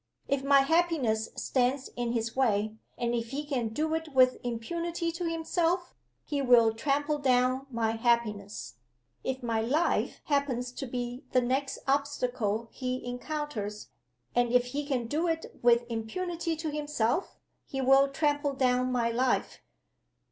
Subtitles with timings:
[0.27, 5.11] If my happiness stands in his way and if he can do it with impunity
[5.11, 5.93] to himself
[6.25, 8.77] he will trample down my happiness.
[9.23, 13.89] If my life happens to be the next obstacle he encounters
[14.33, 17.37] and if he can do it with impunity to himself
[17.67, 19.59] he will trample down my life.